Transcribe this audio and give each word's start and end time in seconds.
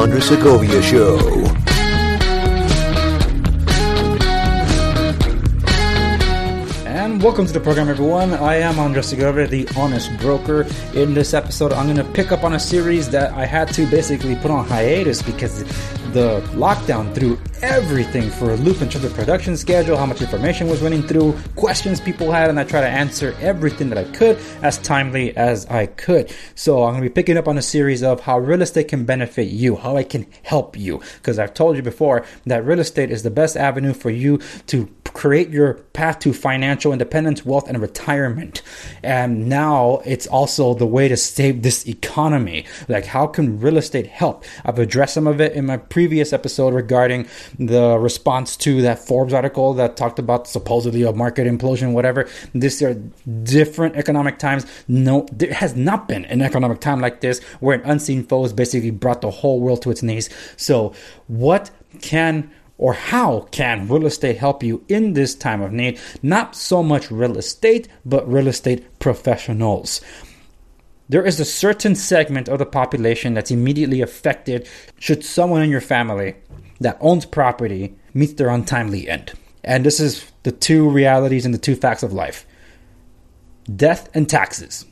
Andres 0.00 0.28
Segovia 0.28 0.80
Show. 0.80 1.18
And 6.86 7.22
welcome 7.22 7.46
to 7.46 7.52
the 7.52 7.60
program, 7.62 7.90
everyone. 7.90 8.32
I 8.32 8.54
am 8.54 8.78
Andres 8.78 9.08
Segovia, 9.08 9.46
the 9.46 9.68
honest 9.76 10.10
broker. 10.18 10.66
In 10.94 11.12
this 11.12 11.34
episode, 11.34 11.74
I'm 11.74 11.84
going 11.84 11.98
to 11.98 12.12
pick 12.14 12.32
up 12.32 12.44
on 12.44 12.54
a 12.54 12.58
series 12.58 13.10
that 13.10 13.34
I 13.34 13.44
had 13.44 13.68
to 13.74 13.84
basically 13.90 14.36
put 14.36 14.50
on 14.50 14.64
hiatus 14.64 15.20
because 15.20 15.64
the 16.12 16.40
lockdown 16.54 17.14
threw 17.14 17.38
everything 17.62 18.30
for 18.30 18.52
a 18.52 18.56
loop 18.56 18.80
in 18.80 18.88
terms 18.88 19.04
of 19.04 19.14
production 19.14 19.56
schedule, 19.56 19.96
how 19.96 20.06
much 20.06 20.20
information 20.20 20.68
was 20.68 20.82
running 20.82 21.02
through, 21.02 21.36
questions 21.56 22.00
people 22.00 22.32
had, 22.32 22.50
and 22.50 22.58
I 22.58 22.64
try 22.64 22.80
to 22.80 22.88
answer 22.88 23.36
everything 23.40 23.88
that 23.90 23.98
I 23.98 24.04
could 24.04 24.38
as 24.62 24.78
timely 24.78 25.36
as 25.36 25.66
I 25.66 25.86
could. 25.86 26.34
So 26.54 26.84
I'm 26.84 26.92
going 26.92 27.02
to 27.02 27.08
be 27.08 27.14
picking 27.14 27.36
up 27.36 27.48
on 27.48 27.58
a 27.58 27.62
series 27.62 28.02
of 28.02 28.20
how 28.20 28.38
real 28.38 28.62
estate 28.62 28.88
can 28.88 29.04
benefit 29.04 29.48
you, 29.48 29.76
how 29.76 29.96
I 29.96 30.04
can 30.04 30.26
help 30.42 30.76
you. 30.76 31.00
Because 31.16 31.38
I've 31.38 31.54
told 31.54 31.76
you 31.76 31.82
before 31.82 32.24
that 32.46 32.64
real 32.64 32.80
estate 32.80 33.10
is 33.10 33.22
the 33.22 33.30
best 33.30 33.56
avenue 33.56 33.92
for 33.92 34.10
you 34.10 34.38
to 34.68 34.88
create 35.12 35.50
your 35.50 35.74
path 35.74 36.20
to 36.20 36.32
financial 36.32 36.92
independence, 36.92 37.44
wealth, 37.44 37.68
and 37.68 37.80
retirement. 37.80 38.62
And 39.02 39.48
now 39.48 40.00
it's 40.04 40.26
also 40.26 40.74
the 40.74 40.86
way 40.86 41.08
to 41.08 41.16
save 41.16 41.62
this 41.62 41.86
economy. 41.86 42.64
Like, 42.88 43.06
how 43.06 43.26
can 43.26 43.60
real 43.60 43.76
estate 43.76 44.06
help? 44.06 44.44
I've 44.64 44.78
addressed 44.78 45.14
some 45.14 45.26
of 45.26 45.40
it 45.40 45.52
in 45.52 45.66
my 45.66 45.76
previous 46.00 46.32
episode 46.32 46.72
regarding 46.72 47.26
the 47.58 47.98
response 47.98 48.56
to 48.56 48.80
that 48.80 48.98
Forbes 48.98 49.34
article 49.34 49.74
that 49.74 49.98
talked 49.98 50.18
about 50.18 50.48
supposedly 50.48 51.02
a 51.02 51.12
market 51.12 51.46
implosion, 51.46 51.92
whatever. 51.92 52.26
This 52.54 52.80
are 52.80 52.94
different 53.42 53.96
economic 53.96 54.38
times. 54.38 54.64
No, 54.88 55.26
there 55.30 55.52
has 55.52 55.76
not 55.76 56.08
been 56.08 56.24
an 56.24 56.40
economic 56.40 56.80
time 56.80 57.02
like 57.02 57.20
this 57.20 57.42
where 57.60 57.76
an 57.76 57.84
unseen 57.84 58.24
foe 58.24 58.44
has 58.44 58.54
basically 58.54 58.90
brought 58.90 59.20
the 59.20 59.30
whole 59.30 59.60
world 59.60 59.82
to 59.82 59.90
its 59.90 60.02
knees. 60.02 60.30
So, 60.56 60.94
what 61.26 61.70
can 62.00 62.50
or 62.78 62.94
how 62.94 63.46
can 63.50 63.86
real 63.86 64.06
estate 64.06 64.38
help 64.38 64.62
you 64.62 64.82
in 64.88 65.12
this 65.12 65.34
time 65.34 65.60
of 65.60 65.70
need? 65.70 66.00
Not 66.22 66.56
so 66.56 66.82
much 66.82 67.10
real 67.10 67.36
estate, 67.36 67.88
but 68.06 68.26
real 68.26 68.48
estate 68.48 68.98
professionals. 69.00 70.00
There 71.10 71.26
is 71.26 71.40
a 71.40 71.44
certain 71.44 71.96
segment 71.96 72.48
of 72.48 72.60
the 72.60 72.66
population 72.66 73.34
that's 73.34 73.50
immediately 73.50 74.00
affected 74.00 74.68
should 75.00 75.24
someone 75.24 75.60
in 75.60 75.68
your 75.68 75.80
family 75.80 76.36
that 76.78 76.98
owns 77.00 77.26
property 77.26 77.96
meet 78.14 78.36
their 78.36 78.48
untimely 78.48 79.08
end. 79.08 79.32
And 79.64 79.84
this 79.84 79.98
is 79.98 80.30
the 80.44 80.52
two 80.52 80.88
realities 80.88 81.44
and 81.44 81.52
the 81.52 81.58
two 81.58 81.74
facts 81.74 82.04
of 82.04 82.12
life 82.12 82.46
death 83.74 84.08
and 84.14 84.28
taxes. 84.28 84.86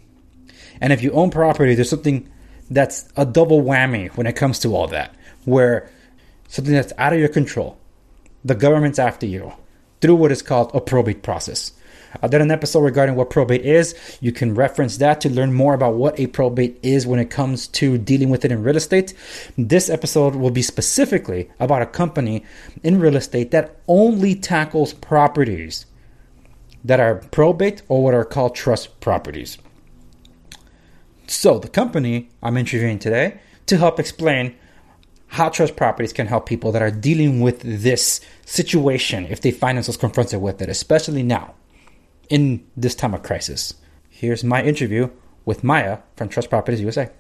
And 0.81 0.93
if 0.93 1.05
you 1.05 1.13
own 1.13 1.31
property, 1.31 1.77
there's 1.77 1.91
something 1.91 2.29
that's 2.69 3.09
a 3.17 3.25
double 3.25 3.63
whammy 3.63 4.09
when 4.17 4.27
it 4.27 4.35
comes 4.35 4.59
to 4.61 4.75
all 4.75 4.89
that, 4.89 5.15
where 5.45 5.89
something 6.49 6.75
that's 6.75 6.93
out 6.99 7.13
of 7.13 7.21
your 7.21 7.29
control, 7.29 7.79
the 8.45 8.57
government's 8.57 8.99
after 8.99 9.27
you 9.27 9.53
through 10.01 10.17
what 10.17 10.33
is 10.33 10.43
called 10.43 10.73
a 10.75 10.81
probate 10.81 11.23
process. 11.23 11.73
I 12.23 12.27
did 12.27 12.41
an 12.41 12.51
episode 12.51 12.81
regarding 12.81 13.15
what 13.15 13.31
probate 13.31 13.65
is. 13.65 13.95
You 14.21 14.33
can 14.33 14.55
reference 14.55 14.97
that 14.99 15.21
to 15.23 15.31
learn 15.31 15.53
more 15.53 15.75
about 15.75 15.95
what 15.95 16.19
a 16.19 16.27
probate 16.27 16.79
is 16.83 17.07
when 17.07 17.21
it 17.21 17.31
comes 17.31 17.67
to 17.69 17.99
dealing 17.99 18.31
with 18.31 18.45
it 18.45 18.53
in 18.53 18.63
real 18.63 18.77
estate. 18.77 19.15
This 19.57 19.91
episode 19.91 20.35
will 20.35 20.51
be 20.51 20.63
specifically 20.63 21.51
about 21.61 21.83
a 21.83 21.87
company 21.87 22.45
in 22.83 23.01
real 23.01 23.17
estate 23.17 23.51
that 23.51 23.77
only 23.87 24.35
tackles 24.35 24.93
properties 24.93 25.87
that 26.85 27.01
are 27.01 27.17
probate 27.17 27.83
or 27.89 28.03
what 28.03 28.15
are 28.15 28.25
called 28.25 28.55
trust 28.55 29.01
properties. 29.01 29.59
So, 31.27 31.59
the 31.59 31.69
company 31.69 32.31
I'm 32.43 32.57
interviewing 32.57 32.99
today 32.99 33.41
to 33.67 33.77
help 33.77 34.01
explain 34.01 34.55
how 35.29 35.51
trust 35.51 35.77
properties 35.77 36.13
can 36.13 36.27
help 36.27 36.47
people 36.47 36.73
that 36.73 36.81
are 36.81 36.91
dealing 36.91 37.43
with 37.43 37.61
this 37.61 38.23
situation 38.47 39.27
if 39.27 39.43
they 39.43 39.51
find 39.51 39.77
themselves 39.77 39.99
confronted 39.99 40.41
with 40.41 40.63
it, 40.63 40.71
especially 40.71 41.23
now 41.23 41.55
in 42.29 42.67
this 42.77 42.95
time 42.95 43.15
of 43.15 43.23
crisis. 43.23 43.75
Here's 44.09 44.45
my 44.45 44.63
interview 44.63 45.11
with 45.45 45.65
Maya 45.65 45.99
from 46.17 46.29
Trust 46.29 46.51
Properties 46.51 46.81
USA. 46.81 47.11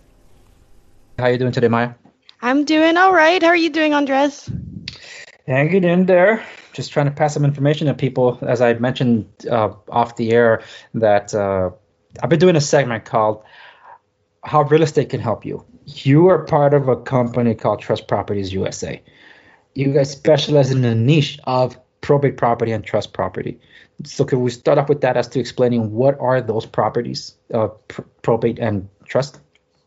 How 1.19 1.25
are 1.25 1.33
you 1.33 1.39
doing 1.39 1.53
today, 1.53 1.69
Maya? 1.69 1.95
I'm 2.41 2.65
doing 2.65 2.97
all 2.97 3.13
right. 3.13 3.43
How 3.43 3.49
are 3.49 3.57
you 3.57 3.71
doing, 3.71 3.95
Andres? 3.95 4.49
Hanging 5.47 5.85
in 5.85 6.07
there. 6.07 6.45
Just 6.73 6.93
trying 6.93 7.07
to 7.07 7.13
pass 7.13 7.35
some 7.35 7.45
information 7.45 7.89
to 7.89 7.95
people. 7.95 8.39
As 8.43 8.61
I 8.61 8.75
mentioned 8.75 9.27
uh, 9.51 9.73
off 9.89 10.17
the 10.17 10.33
air, 10.33 10.63
that 10.95 11.35
uh, 11.35 11.71
I've 12.23 12.29
been 12.29 12.39
doing 12.39 12.55
a 12.55 12.61
segment 12.61 13.05
called 13.05 13.43
"How 14.45 14.63
Real 14.63 14.83
Estate 14.83 15.11
Can 15.11 15.21
Help 15.21 15.45
You." 15.45 15.65
You 15.87 16.29
are 16.29 16.45
part 16.45 16.75
of 16.75 16.87
a 16.89 16.97
company 16.97 17.55
called 17.55 17.81
Trust 17.81 18.07
Properties 18.07 18.53
USA. 18.53 19.03
You 19.75 19.93
guys 19.93 20.11
specialize 20.11 20.71
in 20.71 20.83
the 20.83 20.95
niche 20.95 21.41
of 21.45 21.77
probate 22.01 22.37
property 22.37 22.73
and 22.73 22.85
trust 22.85 23.13
property. 23.13 23.61
So 24.05 24.25
can 24.25 24.41
we 24.41 24.51
start 24.51 24.79
off 24.79 24.89
with 24.89 25.01
that 25.01 25.17
as 25.17 25.29
to 25.29 25.41
explaining 25.41 25.93
what 25.93 26.19
are 26.21 26.41
those 26.41 26.67
properties, 26.67 27.35
uh, 27.53 27.69
pr- 27.89 28.03
probate 28.23 28.59
and 28.59 28.89
trust? 29.05 29.41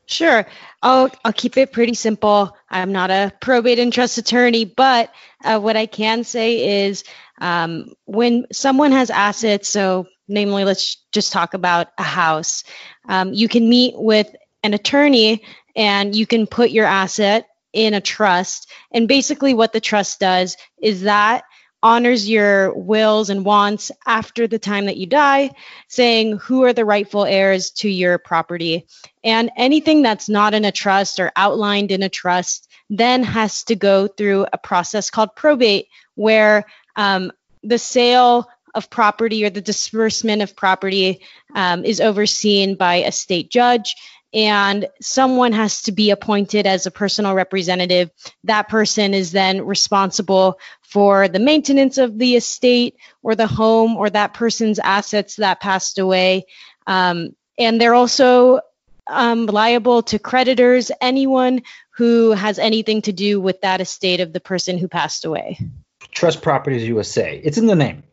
Sure. 0.06 0.46
I'll 0.82 1.10
I'll 1.24 1.32
keep 1.32 1.56
it 1.56 1.72
pretty 1.72 1.94
simple. 1.94 2.56
I'm 2.70 2.92
not 2.92 3.12
a 3.12 3.32
probate 3.40 3.80
and 3.80 3.94
trust 3.94 4.18
attorney, 4.18 4.66
but 4.66 5.14
uh, 5.44 5.60
what 5.60 5.78
I 5.78 5.86
can 5.86 6.26
say 6.26 6.86
is 6.86 7.06
um, 7.40 7.94
when 8.06 8.46
someone 8.52 8.92
has 8.92 9.10
assets, 9.10 9.70
so 9.70 10.08
namely, 10.28 10.64
let's 10.64 10.98
just 11.12 11.32
talk 11.32 11.54
about 11.54 11.88
a 11.98 12.04
house. 12.04 12.64
Um, 13.08 13.34
you 13.34 13.48
can 13.48 13.70
meet 13.70 13.94
with 13.98 14.34
an 14.64 14.74
attorney 14.74 15.44
and 15.76 16.16
you 16.16 16.26
can 16.26 16.48
put 16.48 16.72
your 16.72 16.86
asset 16.86 17.48
in 17.74 17.94
a 17.94 18.02
trust. 18.02 18.70
And 18.92 19.08
basically, 19.08 19.54
what 19.54 19.74
the 19.74 19.80
trust 19.80 20.20
does 20.20 20.58
is 20.82 21.02
that 21.02 21.44
honors 21.84 22.30
your 22.30 22.74
wills 22.74 23.30
and 23.30 23.46
wants 23.46 23.92
after 24.06 24.48
the 24.48 24.60
time 24.60 24.86
that 24.86 24.98
you 24.98 25.06
die, 25.06 25.52
saying 25.88 26.38
who 26.38 26.64
are 26.64 26.74
the 26.74 26.86
rightful 26.86 27.26
heirs 27.26 27.72
to 27.72 27.90
your 27.90 28.18
property. 28.18 28.86
And 29.24 29.52
anything 29.58 30.02
that's 30.02 30.30
not 30.30 30.54
in 30.54 30.66
a 30.66 30.72
trust 30.72 31.20
or 31.20 31.32
outlined 31.36 31.92
in 31.92 32.04
a 32.04 32.10
trust 32.10 32.70
then 32.90 33.24
has 33.24 33.64
to 33.64 33.76
go 33.76 34.08
through 34.08 34.48
a 34.52 34.58
process 34.58 35.10
called 35.10 35.36
probate, 35.36 35.88
where 36.16 36.66
um, 36.96 37.32
the 37.64 37.78
sale 37.78 38.48
of 38.74 38.90
property 38.90 39.44
or 39.44 39.50
the 39.50 39.62
disbursement 39.62 40.42
of 40.42 40.56
property 40.56 41.22
um, 41.56 41.84
is 41.84 42.00
overseen 42.00 42.76
by 42.76 42.96
a 42.96 43.12
state 43.12 43.50
judge 43.50 43.96
and 44.34 44.88
someone 45.02 45.52
has 45.52 45.82
to 45.84 45.92
be 45.92 46.12
appointed 46.12 46.66
as 46.66 46.86
a 46.86 46.92
personal 46.92 47.34
representative. 47.34 48.12
That 48.46 48.70
person 48.70 49.14
is 49.14 49.32
then 49.32 49.66
responsible 49.66 50.60
for 50.82 51.28
the 51.28 51.40
maintenance 51.40 51.98
of 51.98 52.18
the 52.18 52.36
estate 52.36 52.96
or 53.24 53.36
the 53.36 53.48
home 53.48 53.98
or 53.98 54.10
that 54.10 54.34
person's 54.34 54.80
assets 54.80 55.36
that 55.38 55.60
passed 55.60 56.00
away. 56.00 56.46
Um, 56.88 57.36
and 57.58 57.80
they're 57.80 57.94
also 57.94 58.62
um, 59.08 59.46
liable 59.46 60.04
to 60.04 60.20
creditors, 60.20 60.92
anyone 61.02 61.62
who 61.92 62.32
has 62.32 62.58
anything 62.58 63.02
to 63.04 63.12
do 63.12 63.40
with 63.40 63.62
that 63.62 63.82
estate 63.82 64.22
of 64.22 64.34
the 64.34 64.40
person 64.40 64.78
who 64.78 64.88
passed 64.88 65.26
away. 65.26 65.60
Trust 66.12 66.42
Properties 66.42 66.88
USA. 66.88 67.40
It's 67.44 67.58
in 67.58 67.68
the 67.68 67.76
name. 67.76 68.04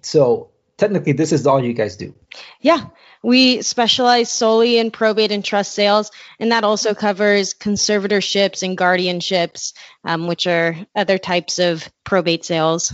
So 0.00 0.50
technically, 0.78 1.12
this 1.12 1.32
is 1.32 1.46
all 1.46 1.62
you 1.62 1.72
guys 1.72 1.96
do. 1.96 2.14
Yeah. 2.60 2.86
We 3.22 3.62
specialize 3.62 4.30
solely 4.30 4.78
in 4.78 4.90
probate 4.90 5.32
and 5.32 5.44
trust 5.44 5.72
sales, 5.72 6.10
and 6.38 6.52
that 6.52 6.64
also 6.64 6.94
covers 6.94 7.54
conservatorships 7.54 8.62
and 8.62 8.78
guardianships, 8.78 9.72
um, 10.04 10.26
which 10.28 10.46
are 10.46 10.76
other 10.94 11.18
types 11.18 11.58
of 11.58 11.88
probate 12.04 12.44
sales. 12.44 12.92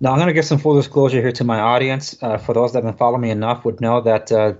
Now, 0.00 0.12
I'm 0.12 0.18
going 0.18 0.28
to 0.28 0.32
give 0.32 0.44
some 0.44 0.58
full 0.58 0.76
disclosure 0.76 1.20
here 1.20 1.32
to 1.32 1.42
my 1.42 1.58
audience. 1.58 2.16
Uh, 2.22 2.38
for 2.38 2.54
those 2.54 2.72
that 2.72 2.84
have 2.84 2.92
been 2.92 2.96
following 2.96 3.22
me 3.22 3.30
enough, 3.30 3.64
would 3.64 3.80
know 3.80 4.00
that 4.02 4.30
uh, 4.30 4.52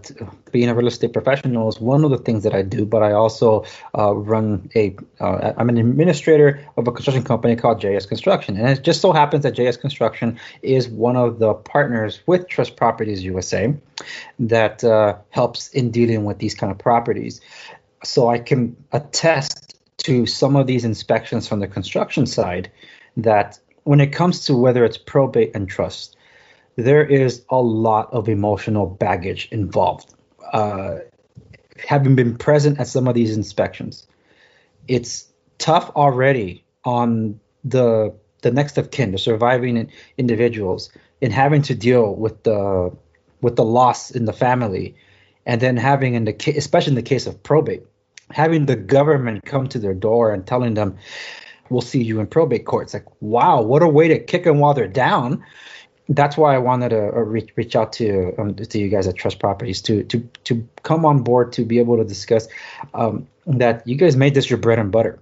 being 0.51 0.69
a 0.69 0.75
real 0.75 0.89
estate 0.89 1.13
professional 1.13 1.69
is 1.69 1.81
one 1.81 2.03
of 2.03 2.11
the 2.11 2.19
things 2.19 2.43
that 2.43 2.55
I 2.55 2.63
do. 2.63 2.85
But 2.85 3.05
I 3.05 3.13
also 3.13 3.65
uh, 3.97 4.17
run 4.17 4.69
a. 4.75 4.97
am 5.21 5.37
uh, 5.39 5.53
an 5.57 5.79
administrator 5.79 6.67
of 6.77 6.89
a 6.89 6.93
construction 6.93 7.23
company 7.23 7.55
called 7.55 7.81
JS 7.81 8.09
Construction, 8.09 8.57
and 8.57 8.69
it 8.69 8.83
just 8.83 9.01
so 9.01 9.13
happens 9.13 9.45
that 9.45 9.55
JS 9.55 9.81
Construction 9.81 10.41
is 10.63 10.89
one 10.89 11.17
of 11.17 11.39
the 11.39 11.55
partners 11.55 12.21
with 12.27 12.49
Trust 12.49 12.77
Properties 12.77 13.23
USA 13.23 13.73
that 14.41 14.83
uh, 14.83 15.19
helps 15.31 15.69
in 15.69 15.93
dealing 15.93 16.25
with 16.25 16.39
these 16.39 16.57
kind 16.57 16.73
of 16.73 16.79
properties. 16.79 17.41
So 18.03 18.29
I 18.29 18.41
can 18.41 18.77
attest 18.91 19.77
to 19.99 20.27
some 20.27 20.57
of 20.57 20.67
these 20.67 20.85
inspections 20.85 21.47
from 21.47 21.61
the 21.61 21.69
construction 21.69 22.27
side 22.27 22.73
that 23.17 23.61
when 23.89 24.01
it 24.01 24.13
comes 24.13 24.45
to 24.45 24.55
whether 24.55 24.85
it's 24.85 24.99
probate 24.99 25.51
and 25.55 25.67
trust, 25.67 26.15
there 26.77 27.03
is 27.03 27.43
a 27.49 27.57
lot 27.57 28.13
of 28.13 28.29
emotional 28.29 28.85
baggage 28.87 29.49
involved. 29.51 30.15
Uh, 30.53 30.99
having 31.79 32.15
been 32.15 32.37
present 32.37 32.79
at 32.79 32.87
some 32.87 33.09
of 33.09 33.15
these 33.15 33.35
inspections, 33.35 34.07
it's 34.89 35.27
tough 35.57 35.89
already 35.97 36.63
on 36.85 37.41
the 37.65 38.13
the 38.43 38.51
next 38.51 38.77
of 38.77 38.91
kin, 38.91 39.13
the 39.13 39.17
surviving 39.17 39.91
individuals, 40.19 40.91
in 41.23 41.31
having 41.31 41.63
to 41.63 41.75
deal 41.75 42.15
with 42.15 42.43
the 42.43 42.95
with 43.41 43.57
the 43.57 43.65
loss 43.65 44.11
in 44.11 44.27
the 44.27 44.35
family, 44.35 44.95
and 45.47 45.63
then 45.63 45.79
having 45.79 46.13
in 46.13 46.27
the 46.27 46.35
especially 46.59 46.91
in 46.91 46.97
the 46.97 47.11
case 47.15 47.27
of 47.27 47.43
probate, 47.43 47.87
having 48.33 48.67
the 48.67 48.77
government 48.77 49.47
come 49.47 49.67
to 49.67 49.79
their 49.79 49.95
door 49.95 50.31
and 50.31 50.47
telling 50.47 50.75
them, 50.75 50.99
"We'll 51.71 51.81
see 51.81 52.03
you 52.03 52.21
in 52.21 52.27
probate 52.27 52.65
court." 52.65 52.85
It's 52.85 52.95
like, 52.95 53.07
wow, 53.21 53.63
what 53.63 53.83
a 53.83 53.89
way 53.89 54.09
to 54.09 54.19
kick 54.19 54.45
them 54.45 54.59
while 54.59 54.75
they're 54.75 54.89
down. 54.89 55.45
That's 56.09 56.37
why 56.37 56.55
I 56.55 56.59
wanted 56.59 56.91
to 56.91 57.09
uh, 57.09 57.21
reach, 57.21 57.51
reach 57.57 57.77
out 57.77 57.93
to 57.95 58.35
um, 58.39 58.55
to 58.55 58.79
you 58.79 58.89
guys 58.89 59.07
at 59.07 59.17
Trust 59.17 59.39
Properties 59.39 59.83
to 59.83 60.05
to 60.05 60.21
to 60.45 60.67
come 60.83 61.05
on 61.05 61.23
board 61.23 61.53
to 61.55 61.65
be 61.65 61.79
able 61.79 61.97
to 61.99 62.05
discuss 62.05 62.49
um, 62.95 63.27
that 63.47 63.87
you 63.87 63.97
guys 63.97 64.17
made 64.17 64.35
this 64.35 64.49
your 64.49 64.59
bread 64.59 64.79
and 64.79 64.91
butter. 64.91 65.19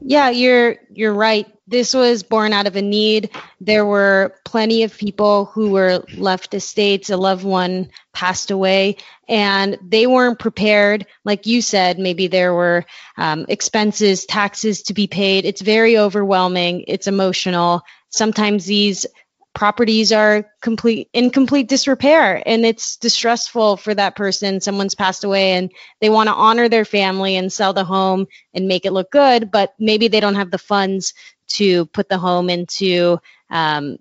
Yeah, 0.00 0.30
you're 0.30 0.76
you're 0.92 1.14
right. 1.14 1.46
This 1.66 1.94
was 1.94 2.22
born 2.22 2.52
out 2.52 2.66
of 2.66 2.76
a 2.76 2.82
need. 2.82 3.30
There 3.60 3.86
were 3.86 4.34
plenty 4.44 4.82
of 4.82 4.96
people 4.96 5.46
who 5.46 5.70
were 5.70 6.04
left 6.16 6.54
estates, 6.54 7.10
a 7.10 7.16
loved 7.16 7.44
one 7.44 7.90
passed 8.12 8.50
away, 8.50 8.96
and 9.28 9.78
they 9.82 10.06
weren't 10.06 10.38
prepared. 10.38 11.06
Like 11.24 11.46
you 11.46 11.62
said, 11.62 11.98
maybe 11.98 12.26
there 12.26 12.52
were 12.52 12.84
um, 13.16 13.46
expenses, 13.48 14.26
taxes 14.26 14.82
to 14.84 14.94
be 14.94 15.06
paid. 15.06 15.44
It's 15.44 15.62
very 15.62 15.96
overwhelming. 15.96 16.84
It's 16.88 17.06
emotional. 17.06 17.82
Sometimes 18.10 18.66
these 18.66 19.06
properties 19.54 20.12
are 20.12 20.50
complete 20.60 21.08
in 21.12 21.30
complete 21.30 21.68
disrepair 21.68 22.42
and 22.46 22.64
it's 22.64 22.96
distressful 22.96 23.76
for 23.76 23.94
that 23.94 24.16
person. 24.16 24.60
Someone's 24.60 24.94
passed 24.94 25.24
away 25.24 25.52
and 25.52 25.70
they 26.00 26.08
want 26.08 26.28
to 26.28 26.34
honor 26.34 26.68
their 26.68 26.84
family 26.84 27.36
and 27.36 27.52
sell 27.52 27.72
the 27.72 27.84
home 27.84 28.26
and 28.54 28.68
make 28.68 28.86
it 28.86 28.92
look 28.92 29.10
good 29.10 29.50
but 29.50 29.74
maybe 29.78 30.08
they 30.08 30.20
don't 30.20 30.36
have 30.36 30.50
the 30.50 30.58
funds 30.58 31.14
to 31.48 31.84
put 31.86 32.08
the 32.08 32.18
home 32.18 32.48
into 32.48 33.18
um, 33.50 33.98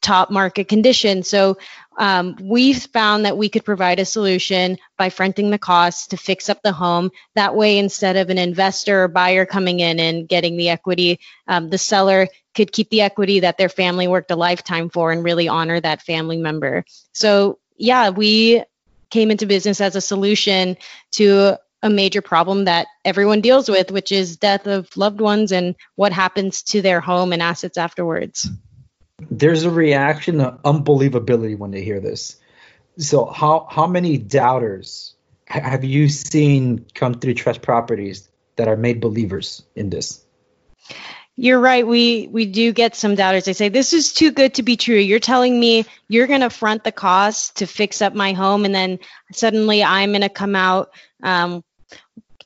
top 0.00 0.30
market 0.30 0.68
condition. 0.68 1.22
So 1.22 1.58
um, 2.00 2.34
we've 2.40 2.82
found 2.82 3.26
that 3.26 3.36
we 3.36 3.50
could 3.50 3.62
provide 3.62 4.00
a 4.00 4.06
solution 4.06 4.78
by 4.96 5.10
fronting 5.10 5.50
the 5.50 5.58
costs 5.58 6.06
to 6.08 6.16
fix 6.16 6.48
up 6.48 6.62
the 6.62 6.72
home. 6.72 7.10
That 7.34 7.54
way, 7.54 7.76
instead 7.76 8.16
of 8.16 8.30
an 8.30 8.38
investor 8.38 9.04
or 9.04 9.08
buyer 9.08 9.44
coming 9.44 9.80
in 9.80 10.00
and 10.00 10.26
getting 10.26 10.56
the 10.56 10.70
equity, 10.70 11.20
um, 11.46 11.68
the 11.68 11.76
seller 11.76 12.28
could 12.54 12.72
keep 12.72 12.88
the 12.88 13.02
equity 13.02 13.40
that 13.40 13.58
their 13.58 13.68
family 13.68 14.08
worked 14.08 14.30
a 14.30 14.36
lifetime 14.36 14.88
for 14.88 15.12
and 15.12 15.22
really 15.22 15.46
honor 15.46 15.78
that 15.78 16.00
family 16.00 16.38
member. 16.38 16.86
So, 17.12 17.58
yeah, 17.76 18.08
we 18.08 18.64
came 19.10 19.30
into 19.30 19.44
business 19.44 19.82
as 19.82 19.94
a 19.94 20.00
solution 20.00 20.78
to 21.12 21.58
a 21.82 21.90
major 21.90 22.22
problem 22.22 22.64
that 22.64 22.86
everyone 23.04 23.42
deals 23.42 23.68
with, 23.68 23.90
which 23.90 24.10
is 24.10 24.38
death 24.38 24.66
of 24.66 24.88
loved 24.96 25.20
ones 25.20 25.52
and 25.52 25.74
what 25.96 26.14
happens 26.14 26.62
to 26.62 26.80
their 26.80 27.00
home 27.00 27.34
and 27.34 27.42
assets 27.42 27.76
afterwards 27.76 28.48
there's 29.30 29.64
a 29.64 29.70
reaction 29.70 30.40
of 30.40 30.62
unbelievability 30.62 31.58
when 31.58 31.70
they 31.70 31.82
hear 31.82 32.00
this. 32.00 32.36
So 32.98 33.26
how 33.26 33.66
how 33.70 33.86
many 33.86 34.18
doubters 34.18 35.14
have 35.46 35.84
you 35.84 36.08
seen 36.08 36.86
come 36.94 37.14
through 37.14 37.34
trust 37.34 37.62
properties 37.62 38.28
that 38.56 38.68
are 38.68 38.76
made 38.76 39.00
believers 39.00 39.62
in 39.74 39.90
this? 39.90 40.24
You're 41.36 41.60
right. 41.60 41.86
We 41.86 42.28
we 42.30 42.44
do 42.46 42.72
get 42.72 42.94
some 42.94 43.14
doubters. 43.14 43.46
They 43.46 43.54
say 43.54 43.70
this 43.70 43.92
is 43.92 44.12
too 44.12 44.30
good 44.30 44.54
to 44.54 44.62
be 44.62 44.76
true. 44.76 44.96
You're 44.96 45.20
telling 45.20 45.58
me 45.58 45.86
you're 46.08 46.26
going 46.26 46.42
to 46.42 46.50
front 46.50 46.84
the 46.84 46.92
cost 46.92 47.56
to 47.58 47.66
fix 47.66 48.02
up 48.02 48.14
my 48.14 48.32
home, 48.34 48.64
and 48.64 48.74
then 48.74 48.98
suddenly 49.32 49.82
I'm 49.82 50.10
going 50.10 50.20
to 50.20 50.28
come 50.28 50.54
out 50.54 50.90
um, 51.22 51.64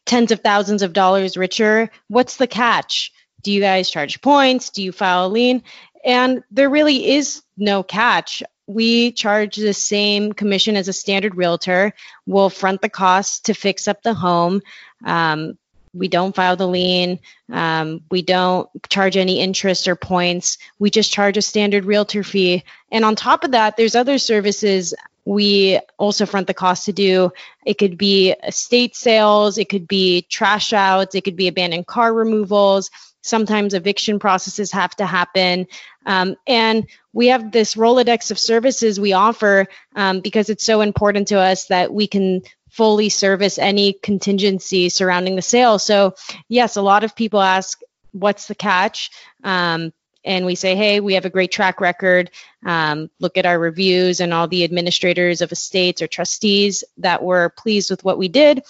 tens 0.06 0.30
of 0.30 0.40
thousands 0.40 0.82
of 0.82 0.92
dollars 0.92 1.36
richer. 1.36 1.90
What's 2.08 2.36
the 2.36 2.46
catch? 2.46 3.12
Do 3.42 3.52
you 3.52 3.60
guys 3.60 3.90
charge 3.90 4.20
points? 4.20 4.70
Do 4.70 4.82
you 4.82 4.92
file 4.92 5.26
a 5.26 5.28
lien? 5.28 5.62
And 6.04 6.42
there 6.50 6.70
really 6.70 7.12
is 7.12 7.42
no 7.56 7.82
catch. 7.82 8.42
We 8.66 9.12
charge 9.12 9.56
the 9.56 9.74
same 9.74 10.32
commission 10.32 10.76
as 10.76 10.88
a 10.88 10.92
standard 10.92 11.34
realtor. 11.34 11.92
We'll 12.26 12.50
front 12.50 12.82
the 12.82 12.88
cost 12.88 13.46
to 13.46 13.54
fix 13.54 13.88
up 13.88 14.02
the 14.02 14.14
home. 14.14 14.62
Um, 15.04 15.58
we 15.94 16.08
don't 16.08 16.34
file 16.34 16.56
the 16.56 16.66
lien. 16.66 17.20
Um, 17.50 18.02
we 18.10 18.22
don't 18.22 18.68
charge 18.88 19.16
any 19.16 19.40
interest 19.40 19.86
or 19.86 19.94
points. 19.96 20.58
We 20.78 20.90
just 20.90 21.12
charge 21.12 21.36
a 21.36 21.42
standard 21.42 21.84
realtor 21.84 22.24
fee. 22.24 22.64
And 22.90 23.04
on 23.04 23.14
top 23.14 23.44
of 23.44 23.52
that, 23.52 23.76
there's 23.76 23.94
other 23.94 24.18
services 24.18 24.92
we 25.24 25.80
also 25.98 26.26
front 26.26 26.46
the 26.48 26.54
cost 26.54 26.84
to 26.86 26.92
do. 26.92 27.32
It 27.64 27.78
could 27.78 27.96
be 27.96 28.32
estate 28.42 28.94
sales, 28.94 29.56
it 29.56 29.68
could 29.68 29.88
be 29.88 30.22
trash 30.22 30.72
outs, 30.72 31.14
it 31.14 31.24
could 31.24 31.36
be 31.36 31.48
abandoned 31.48 31.86
car 31.86 32.12
removals. 32.12 32.90
Sometimes 33.24 33.72
eviction 33.72 34.18
processes 34.18 34.70
have 34.72 34.94
to 34.96 35.06
happen. 35.06 35.66
Um, 36.04 36.36
and 36.46 36.86
we 37.14 37.28
have 37.28 37.52
this 37.52 37.74
Rolodex 37.74 38.30
of 38.30 38.38
services 38.38 39.00
we 39.00 39.14
offer 39.14 39.66
um, 39.96 40.20
because 40.20 40.50
it's 40.50 40.64
so 40.64 40.82
important 40.82 41.28
to 41.28 41.38
us 41.38 41.66
that 41.68 41.92
we 41.92 42.06
can 42.06 42.42
fully 42.68 43.08
service 43.08 43.58
any 43.58 43.94
contingency 43.94 44.90
surrounding 44.90 45.36
the 45.36 45.42
sale. 45.42 45.78
So, 45.78 46.16
yes, 46.48 46.76
a 46.76 46.82
lot 46.82 47.02
of 47.02 47.16
people 47.16 47.40
ask, 47.40 47.80
what's 48.12 48.46
the 48.46 48.54
catch? 48.54 49.10
Um, 49.42 49.94
and 50.22 50.44
we 50.44 50.54
say, 50.54 50.76
hey, 50.76 51.00
we 51.00 51.14
have 51.14 51.24
a 51.24 51.30
great 51.30 51.52
track 51.52 51.80
record. 51.80 52.30
Um, 52.66 53.10
look 53.20 53.38
at 53.38 53.46
our 53.46 53.58
reviews 53.58 54.20
and 54.20 54.34
all 54.34 54.48
the 54.48 54.64
administrators 54.64 55.40
of 55.40 55.50
estates 55.50 56.02
or 56.02 56.08
trustees 56.08 56.84
that 56.98 57.22
were 57.22 57.54
pleased 57.56 57.90
with 57.90 58.04
what 58.04 58.18
we 58.18 58.28
did. 58.28 58.64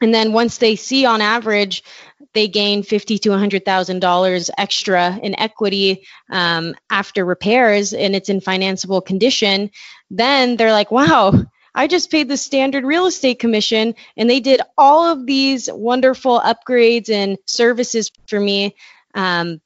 And 0.00 0.14
then 0.14 0.32
once 0.32 0.58
they 0.58 0.76
see 0.76 1.04
on 1.04 1.20
average 1.20 1.82
they 2.34 2.48
gain 2.48 2.82
fifty 2.82 3.18
to 3.18 3.32
hundred 3.36 3.64
thousand 3.64 4.00
dollars 4.00 4.50
extra 4.58 5.18
in 5.22 5.38
equity 5.38 6.06
um, 6.30 6.74
after 6.90 7.24
repairs, 7.24 7.92
and 7.92 8.14
it's 8.14 8.28
in 8.28 8.40
financeable 8.40 9.04
condition, 9.04 9.70
then 10.10 10.56
they're 10.56 10.72
like, 10.72 10.90
"Wow." 10.90 11.32
I 11.74 11.86
just 11.86 12.10
paid 12.10 12.28
the 12.28 12.36
standard 12.36 12.84
real 12.84 13.06
estate 13.06 13.38
commission 13.38 13.94
and 14.16 14.28
they 14.28 14.40
did 14.40 14.60
all 14.76 15.12
of 15.12 15.26
these 15.26 15.68
wonderful 15.72 16.40
upgrades 16.40 17.08
and 17.08 17.38
services 17.46 18.10
for 18.26 18.40
me. 18.40 18.74
Um, 19.14 19.60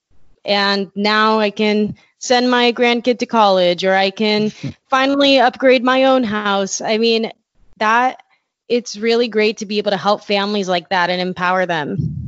and 0.45 0.91
now 0.95 1.39
I 1.39 1.49
can 1.49 1.95
send 2.19 2.51
my 2.51 2.71
grandkid 2.71 3.19
to 3.19 3.25
college 3.25 3.83
or 3.83 3.95
I 3.95 4.11
can 4.11 4.51
finally 4.89 5.39
upgrade 5.39 5.83
my 5.83 6.05
own 6.05 6.23
house. 6.23 6.81
I 6.81 6.97
mean, 6.97 7.31
that 7.77 8.22
it's 8.67 8.97
really 8.97 9.27
great 9.27 9.57
to 9.57 9.65
be 9.65 9.77
able 9.77 9.91
to 9.91 9.97
help 9.97 10.23
families 10.23 10.69
like 10.69 10.89
that 10.89 11.09
and 11.09 11.21
empower 11.21 11.65
them 11.65 12.23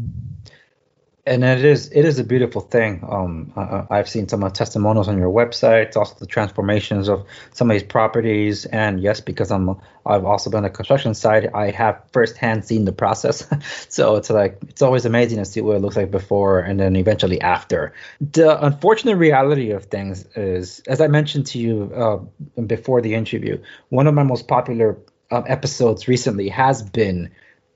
and 1.28 1.44
it 1.44 1.66
is 1.66 1.88
it 1.92 2.06
is 2.06 2.20
a 2.20 2.24
beautiful 2.24 2.62
thing. 2.62 3.04
Um, 3.08 3.52
uh, 3.56 3.86
I've 3.90 4.08
seen 4.08 4.28
some 4.28 4.44
of 4.44 4.54
the 4.54 4.58
testimonials 4.58 5.08
on 5.08 5.18
your 5.18 5.32
website, 5.32 5.96
also 5.98 6.16
the 6.20 6.28
transformations 6.28 7.10
of 7.10 7.26
some 7.52 7.70
of 7.70 7.76
these 7.76 7.84
properties, 7.84 8.66
and 8.66 9.02
yes, 9.02 9.22
because 9.22 9.52
I'm 9.52 9.78
I've 10.06 10.26
also 10.26 10.52
been 10.52 10.58
on 10.58 10.64
the 10.64 10.70
construction 10.70 11.16
side, 11.16 11.50
I 11.54 11.72
have 11.72 12.00
firsthand 12.12 12.66
seen 12.66 12.86
the 12.86 12.92
process. 12.92 13.48
so 13.90 14.18
it's 14.18 14.30
like 14.30 14.60
it's 14.70 14.84
always 14.84 15.06
amazing 15.06 15.40
to 15.40 15.46
see 15.46 15.62
what 15.62 15.78
it 15.78 15.80
looks 15.80 15.96
like 15.96 16.12
before 16.12 16.60
and 16.60 16.80
then 16.80 16.96
eventually 16.96 17.42
after. 17.42 17.94
The 18.22 18.64
unfortunate 18.64 19.16
reality 19.16 19.72
of 19.72 19.86
things 19.86 20.26
is, 20.36 20.82
as 20.88 21.02
I 21.02 21.08
mentioned 21.08 21.48
to 21.48 21.60
you 21.60 21.92
uh, 21.96 22.62
before 22.62 23.02
the 23.02 23.16
interview, 23.16 23.60
one 23.90 24.06
of 24.06 24.14
my 24.14 24.24
most 24.24 24.48
popular 24.48 24.96
um, 25.32 25.44
episodes 25.48 26.08
recently 26.08 26.50
has 26.50 26.82
been 26.82 27.32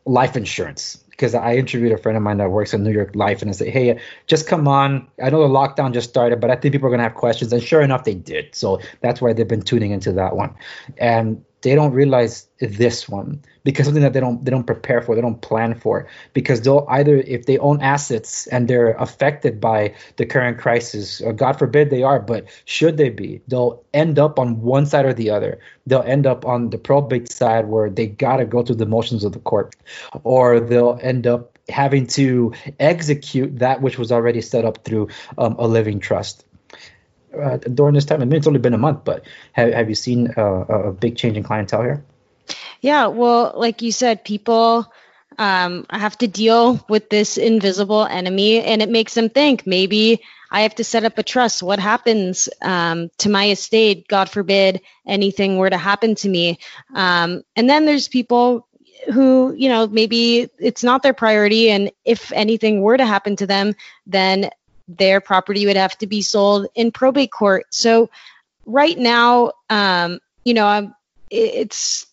life 0.06 0.36
insurance 0.36 1.04
because 1.10 1.36
I 1.36 1.56
interviewed 1.56 1.92
a 1.92 1.98
friend 1.98 2.16
of 2.16 2.24
mine 2.24 2.38
that 2.38 2.50
works 2.50 2.74
in 2.74 2.84
New 2.84 2.92
York 2.92 3.14
Life, 3.14 3.42
and 3.42 3.50
I 3.50 3.54
said, 3.54 3.68
"Hey, 3.68 4.00
just 4.26 4.48
come 4.48 4.68
on. 4.68 5.08
I 5.22 5.30
know 5.30 5.42
the 5.42 5.54
lockdown 5.54 5.94
just 5.94 6.10
started, 6.10 6.40
but 6.40 6.50
I 6.50 6.56
think 6.56 6.72
people 6.72 6.88
are 6.88 6.92
gonna 6.92 7.04
have 7.04 7.16
questions." 7.16 7.52
And 7.52 7.62
sure 7.62 7.82
enough, 7.82 8.06
they 8.06 8.14
did. 8.14 8.56
So 8.56 8.80
that's 9.02 9.22
why 9.22 9.34
they've 9.34 9.48
been 9.48 9.62
tuning 9.62 9.92
into 9.92 10.14
that 10.14 10.36
one. 10.36 10.56
And 10.98 11.44
they 11.62 11.76
don't 11.76 11.92
realize 11.92 12.48
this 12.60 13.08
one 13.08 13.42
because 13.64 13.86
something 13.86 14.04
that 14.04 14.14
they 14.14 14.20
don't 14.20 14.44
they 14.44 14.52
don't 14.52 14.66
prepare 14.66 15.02
for 15.02 15.16
they 15.16 15.22
don't 15.22 15.42
plan 15.42 15.76
for. 15.76 16.08
Because 16.34 16.62
they'll 16.62 16.86
either 16.90 17.18
if 17.18 17.46
they 17.46 17.58
own 17.58 17.82
assets 17.82 18.48
and 18.48 18.68
they're 18.68 18.94
affected 18.94 19.60
by 19.60 19.96
the 20.18 20.26
current 20.26 20.58
crisis 20.58 21.22
or 21.22 21.34
god 21.34 21.54
forbid 21.54 21.90
they 21.90 22.04
are 22.04 22.20
but 22.20 22.46
should 22.66 22.98
they 22.98 23.10
be 23.10 23.42
they'll 23.48 23.84
end 23.94 24.20
up 24.20 24.40
on 24.40 24.62
one 24.62 24.86
side 24.86 25.06
or 25.06 25.14
the 25.14 25.30
other. 25.30 25.60
They'll 25.88 26.04
end 26.04 26.28
up 26.28 26.46
on 26.46 26.70
the 26.70 26.78
probate 26.78 27.32
side 27.32 27.68
where 27.68 27.90
they 27.90 28.08
got 28.08 28.38
to 28.38 28.46
go 28.46 28.64
through 28.64 28.76
the 28.76 28.86
motions 28.86 29.24
of 29.24 29.34
the 29.34 29.40
court 29.40 29.76
or 30.24 30.60
they'll 30.60 31.00
end 31.02 31.28
up 31.28 31.58
having 31.68 32.08
to 32.08 32.54
execute 32.80 33.60
that 33.60 33.82
which 33.82 33.98
was 33.98 34.12
already 34.12 34.42
set 34.42 34.66
up 34.66 34.84
through 34.84 35.08
um, 35.38 35.56
a 35.60 35.68
living 35.68 36.00
trust 36.00 36.46
uh, 37.38 37.58
during 37.58 37.96
this 37.96 38.06
time? 38.06 38.22
I 38.22 38.26
mean, 38.26 38.38
it's 38.38 38.48
only 38.48 38.60
been 38.60 38.74
a 38.74 38.78
month, 38.78 39.04
but 39.04 39.24
have, 39.54 39.74
have 39.74 39.90
you 39.90 39.96
seen 39.96 40.34
uh, 40.38 40.42
a 40.44 40.92
big 40.92 41.18
change 41.18 41.38
in 41.38 41.44
clientele 41.44 41.84
here? 41.84 42.04
Yeah, 42.82 43.08
well, 43.08 43.54
like 43.56 43.82
you 43.82 43.92
said, 43.92 44.24
people 44.24 44.92
um, 45.38 45.86
have 45.90 46.18
to 46.20 46.28
deal 46.28 46.84
with 46.90 47.10
this 47.10 47.38
invisible 47.38 48.06
enemy, 48.06 48.62
and 48.62 48.82
it 48.82 48.90
makes 48.90 49.14
them 49.14 49.30
think 49.30 49.68
maybe 49.68 50.22
I 50.52 50.62
have 50.62 50.76
to 50.76 50.84
set 50.84 51.04
up 51.04 51.18
a 51.18 51.24
trust. 51.24 51.62
What 51.62 51.80
happens 51.80 52.50
um, 52.62 53.10
to 53.20 53.30
my 53.30 53.50
estate? 53.50 54.08
God 54.08 54.30
forbid 54.30 54.82
anything 55.06 55.58
were 55.58 55.70
to 55.70 55.78
happen 55.78 56.16
to 56.16 56.30
me. 56.30 56.60
Um, 56.96 57.44
and 57.56 57.70
then 57.70 57.86
there's 57.86 58.08
people 58.08 58.68
who, 59.14 59.54
you 59.56 59.70
know, 59.70 59.88
maybe 59.88 60.50
it's 60.60 60.84
not 60.84 61.04
their 61.04 61.14
priority, 61.14 61.70
and 61.70 61.92
if 62.04 62.32
anything 62.32 62.82
were 62.82 62.98
to 62.98 63.06
happen 63.06 63.36
to 63.38 63.48
them, 63.48 63.76
then 64.08 64.50
their 64.98 65.22
property 65.22 65.66
would 65.66 65.78
have 65.78 65.98
to 66.00 66.08
be 66.08 66.22
sold 66.22 66.68
in 66.76 66.92
probate 66.92 67.32
court. 67.32 67.68
So 67.70 68.10
right 68.66 68.98
now, 68.98 69.52
um, 69.70 70.20
you 70.44 70.54
know, 70.54 70.66
I'm, 70.66 70.96
it's 71.30 72.08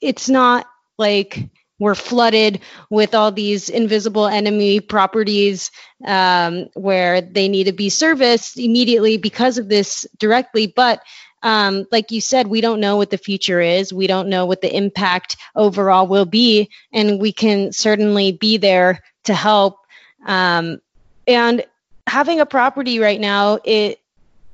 it's 0.00 0.28
not 0.28 0.66
like 0.98 1.48
we're 1.78 1.94
flooded 1.94 2.60
with 2.88 3.14
all 3.14 3.30
these 3.30 3.68
invisible 3.68 4.26
enemy 4.26 4.80
properties 4.80 5.70
um, 6.06 6.68
where 6.74 7.20
they 7.20 7.48
need 7.48 7.64
to 7.64 7.72
be 7.72 7.90
serviced 7.90 8.58
immediately 8.58 9.18
because 9.18 9.58
of 9.58 9.68
this 9.68 10.06
directly. 10.18 10.66
But 10.66 11.02
um, 11.42 11.86
like 11.92 12.10
you 12.10 12.20
said, 12.22 12.46
we 12.46 12.62
don't 12.62 12.80
know 12.80 12.96
what 12.96 13.10
the 13.10 13.18
future 13.18 13.60
is. 13.60 13.92
We 13.92 14.06
don't 14.06 14.28
know 14.28 14.46
what 14.46 14.62
the 14.62 14.74
impact 14.74 15.36
overall 15.54 16.06
will 16.06 16.24
be. 16.24 16.70
And 16.92 17.20
we 17.20 17.32
can 17.32 17.72
certainly 17.72 18.32
be 18.32 18.56
there 18.56 19.02
to 19.24 19.34
help. 19.34 19.78
Um, 20.24 20.80
and 21.26 21.64
having 22.06 22.40
a 22.40 22.46
property 22.46 22.98
right 22.98 23.20
now, 23.20 23.58
it, 23.64 24.00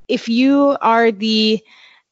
if 0.08 0.28
you 0.28 0.76
are 0.80 1.10
the 1.10 1.62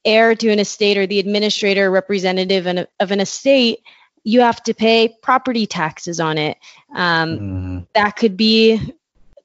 heir 0.05 0.35
to 0.35 0.49
an 0.51 0.59
estate 0.59 0.97
or 0.97 1.07
the 1.07 1.19
administrator 1.19 1.91
representative 1.91 2.67
of 3.01 3.11
an 3.11 3.21
estate, 3.21 3.81
you 4.25 4.41
have 4.41 4.63
to 4.63 4.75
pay 4.75 5.15
property 5.23 5.67
taxes 5.67 6.21
on 6.21 6.39
it. 6.39 6.59
Um, 6.95 7.39
mm. 7.39 7.87
That 7.95 8.17
could 8.17 8.37
be 8.37 8.95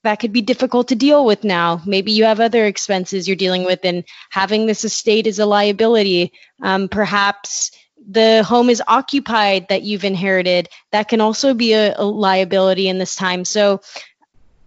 that 0.03 0.19
could 0.19 0.31
be 0.31 0.41
difficult 0.41 0.87
to 0.89 0.95
deal 0.95 1.25
with 1.25 1.43
now. 1.43 1.81
Maybe 1.83 2.11
you 2.11 2.25
have 2.25 2.39
other 2.39 2.65
expenses 2.65 3.27
you're 3.27 3.35
dealing 3.35 3.65
with, 3.65 3.79
and 3.83 4.03
having 4.29 4.67
this 4.67 4.85
estate 4.85 5.25
is 5.25 5.39
a 5.39 5.47
liability. 5.47 6.31
Um, 6.61 6.87
perhaps 6.87 7.71
the 8.07 8.43
home 8.43 8.69
is 8.69 8.83
occupied 8.87 9.67
that 9.69 9.81
you've 9.81 10.05
inherited. 10.05 10.69
That 10.91 11.07
can 11.07 11.21
also 11.21 11.55
be 11.55 11.73
a, 11.73 11.95
a 11.97 12.05
liability 12.05 12.87
in 12.87 12.99
this 12.99 13.15
time. 13.15 13.45
So, 13.45 13.81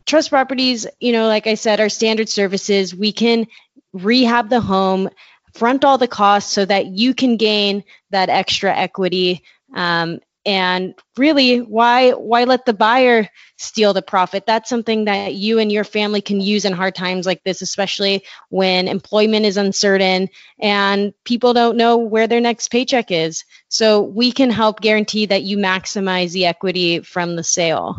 trust 0.08 0.30
properties, 0.30 0.86
you 0.98 1.12
know, 1.12 1.28
like 1.28 1.46
I 1.46 1.54
said, 1.54 1.80
are 1.80 1.88
standard 1.88 2.28
services. 2.28 2.94
We 2.94 3.12
can 3.12 3.46
rehab 3.92 4.48
the 4.48 4.60
home, 4.60 5.10
front 5.54 5.84
all 5.84 5.98
the 5.98 6.08
costs 6.08 6.52
so 6.52 6.64
that 6.64 6.86
you 6.86 7.14
can 7.14 7.36
gain 7.36 7.84
that 8.10 8.28
extra 8.28 8.74
equity 8.74 9.44
um, 9.74 10.20
and 10.48 10.94
really, 11.18 11.58
why 11.58 12.12
why 12.12 12.44
let 12.44 12.64
the 12.64 12.72
buyer 12.72 13.28
steal 13.58 13.92
the 13.92 14.00
profit? 14.00 14.46
That's 14.46 14.70
something 14.70 15.04
that 15.04 15.34
you 15.34 15.58
and 15.58 15.70
your 15.70 15.84
family 15.84 16.22
can 16.22 16.40
use 16.40 16.64
in 16.64 16.72
hard 16.72 16.94
times 16.94 17.26
like 17.26 17.44
this, 17.44 17.60
especially 17.60 18.24
when 18.48 18.88
employment 18.88 19.44
is 19.44 19.58
uncertain 19.58 20.30
and 20.58 21.12
people 21.24 21.52
don't 21.52 21.76
know 21.76 21.98
where 21.98 22.26
their 22.26 22.40
next 22.40 22.68
paycheck 22.68 23.10
is. 23.10 23.44
So 23.68 24.00
we 24.00 24.32
can 24.32 24.50
help 24.50 24.80
guarantee 24.80 25.26
that 25.26 25.42
you 25.42 25.58
maximize 25.58 26.32
the 26.32 26.46
equity 26.46 27.00
from 27.00 27.36
the 27.36 27.44
sale. 27.44 27.96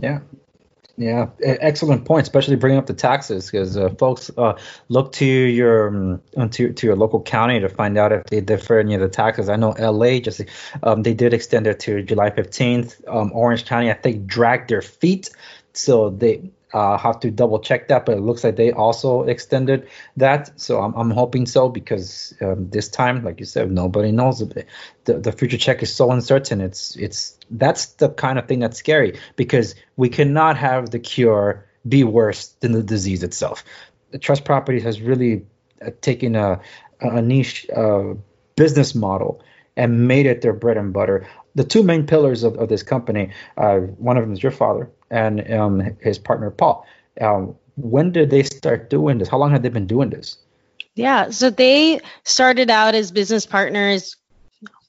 Yeah, 0.00 0.20
yeah, 0.96 1.30
excellent 1.42 2.04
point, 2.04 2.22
especially 2.22 2.54
bringing 2.56 2.78
up 2.78 2.86
the 2.86 2.94
taxes 2.94 3.50
because 3.50 3.76
uh, 3.76 3.88
folks 3.90 4.30
uh, 4.38 4.58
look 4.88 5.12
to 5.14 5.24
your 5.24 5.88
um, 6.36 6.50
to, 6.50 6.72
to 6.72 6.86
your 6.86 6.94
local 6.94 7.20
county 7.20 7.58
to 7.60 7.68
find 7.68 7.98
out 7.98 8.12
if 8.12 8.24
they 8.26 8.40
defer 8.40 8.78
any 8.78 8.94
of 8.94 9.00
the 9.00 9.08
taxes. 9.08 9.48
I 9.48 9.56
know 9.56 9.70
LA 9.70 10.20
just 10.20 10.42
um, 10.82 11.02
they 11.02 11.14
did 11.14 11.34
extend 11.34 11.66
it 11.66 11.80
to 11.80 12.02
July 12.02 12.30
15th. 12.30 13.08
Um, 13.08 13.32
Orange 13.34 13.64
County, 13.64 13.90
I 13.90 13.94
think, 13.94 14.26
dragged 14.26 14.70
their 14.70 14.82
feet, 14.82 15.30
so 15.72 16.10
they 16.10 16.50
uh, 16.74 16.98
have 16.98 17.20
to 17.20 17.30
double 17.30 17.60
check 17.60 17.86
that, 17.88 18.04
but 18.04 18.18
it 18.18 18.20
looks 18.20 18.42
like 18.42 18.56
they 18.56 18.72
also 18.72 19.22
extended 19.22 19.88
that. 20.16 20.60
So 20.60 20.80
I'm, 20.80 20.92
I'm 20.94 21.10
hoping 21.10 21.46
so 21.46 21.68
because 21.68 22.34
um, 22.42 22.68
this 22.68 22.88
time, 22.88 23.24
like 23.24 23.38
you 23.38 23.46
said, 23.46 23.70
nobody 23.70 24.10
knows. 24.10 24.40
The, 24.40 24.66
the 25.04 25.32
future 25.32 25.56
check 25.56 25.82
is 25.84 25.94
so 25.94 26.10
uncertain. 26.10 26.60
It's 26.60 26.96
it's 26.96 27.38
that's 27.48 27.86
the 27.94 28.08
kind 28.08 28.38
of 28.38 28.48
thing 28.48 28.58
that's 28.58 28.76
scary 28.76 29.18
because 29.36 29.76
we 29.96 30.08
cannot 30.08 30.56
have 30.56 30.90
the 30.90 30.98
cure 30.98 31.64
be 31.88 32.02
worse 32.02 32.48
than 32.60 32.72
the 32.72 32.82
disease 32.82 33.22
itself. 33.22 33.64
The 34.10 34.18
trust 34.18 34.44
properties 34.44 34.82
has 34.82 35.00
really 35.00 35.46
uh, 35.80 35.90
taken 36.00 36.34
a, 36.34 36.60
a 37.00 37.22
niche 37.22 37.66
uh, 37.70 38.14
business 38.56 38.94
model 38.94 39.42
and 39.76 40.08
made 40.08 40.26
it 40.26 40.40
their 40.42 40.52
bread 40.52 40.76
and 40.76 40.92
butter. 40.92 41.26
The 41.54 41.64
two 41.64 41.84
main 41.84 42.06
pillars 42.06 42.42
of, 42.42 42.56
of 42.56 42.68
this 42.68 42.82
company, 42.82 43.30
uh, 43.56 43.78
one 43.78 44.16
of 44.16 44.24
them 44.24 44.32
is 44.32 44.42
your 44.42 44.52
father, 44.52 44.90
and 45.14 45.50
um, 45.52 45.96
his 46.00 46.18
partner 46.18 46.50
Paul. 46.50 46.86
Um, 47.20 47.54
when 47.76 48.10
did 48.10 48.30
they 48.30 48.42
start 48.42 48.90
doing 48.90 49.18
this? 49.18 49.28
How 49.28 49.38
long 49.38 49.52
have 49.52 49.62
they 49.62 49.68
been 49.68 49.86
doing 49.86 50.10
this? 50.10 50.36
Yeah, 50.96 51.30
so 51.30 51.50
they 51.50 52.00
started 52.24 52.68
out 52.68 52.94
as 52.94 53.10
business 53.10 53.46
partners 53.46 54.16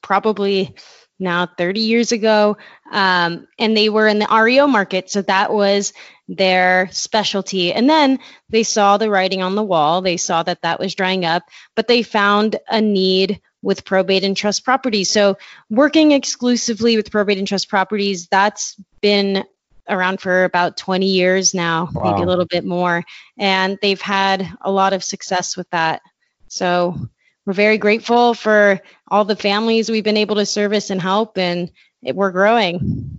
probably 0.02 0.74
now 1.18 1.46
30 1.46 1.80
years 1.80 2.12
ago, 2.12 2.56
um, 2.92 3.46
and 3.58 3.76
they 3.76 3.88
were 3.88 4.06
in 4.06 4.18
the 4.18 4.28
REO 4.28 4.66
market. 4.66 5.10
So 5.10 5.22
that 5.22 5.52
was 5.52 5.92
their 6.28 6.88
specialty. 6.92 7.72
And 7.72 7.88
then 7.88 8.18
they 8.50 8.64
saw 8.64 8.98
the 8.98 9.10
writing 9.10 9.42
on 9.42 9.54
the 9.54 9.62
wall. 9.62 10.02
They 10.02 10.16
saw 10.16 10.42
that 10.42 10.62
that 10.62 10.80
was 10.80 10.94
drying 10.94 11.24
up, 11.24 11.44
but 11.74 11.88
they 11.88 12.02
found 12.02 12.56
a 12.68 12.80
need 12.80 13.40
with 13.62 13.84
probate 13.84 14.24
and 14.24 14.36
trust 14.36 14.64
properties. 14.64 15.10
So 15.10 15.38
working 15.70 16.12
exclusively 16.12 16.96
with 16.96 17.10
probate 17.10 17.38
and 17.38 17.48
trust 17.48 17.68
properties, 17.68 18.26
that's 18.28 18.76
been 19.00 19.44
around 19.88 20.20
for 20.20 20.44
about 20.44 20.76
20 20.76 21.06
years 21.06 21.54
now, 21.54 21.88
wow. 21.92 22.10
maybe 22.10 22.22
a 22.22 22.26
little 22.26 22.46
bit 22.46 22.64
more. 22.64 23.04
And 23.38 23.78
they've 23.82 24.00
had 24.00 24.48
a 24.60 24.70
lot 24.70 24.92
of 24.92 25.04
success 25.04 25.56
with 25.56 25.68
that. 25.70 26.02
So 26.48 26.96
we're 27.44 27.52
very 27.52 27.78
grateful 27.78 28.34
for 28.34 28.80
all 29.08 29.24
the 29.24 29.36
families 29.36 29.88
we've 29.88 30.04
been 30.04 30.16
able 30.16 30.36
to 30.36 30.46
service 30.46 30.90
and 30.90 31.00
help, 31.00 31.38
and 31.38 31.70
it, 32.02 32.16
we're 32.16 32.32
growing. 32.32 33.18